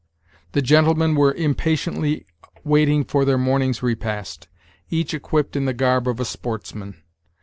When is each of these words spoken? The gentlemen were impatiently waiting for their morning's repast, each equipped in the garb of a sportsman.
The 0.53 0.63
gentlemen 0.63 1.13
were 1.13 1.35
impatiently 1.35 2.25
waiting 2.63 3.03
for 3.03 3.23
their 3.23 3.37
morning's 3.37 3.83
repast, 3.83 4.47
each 4.89 5.13
equipped 5.13 5.55
in 5.55 5.65
the 5.65 5.75
garb 5.75 6.07
of 6.07 6.19
a 6.19 6.25
sportsman. 6.25 7.03